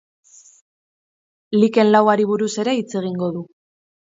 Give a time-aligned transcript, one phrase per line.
[1.61, 3.45] Liken lauari buruz ere hitz egingo du.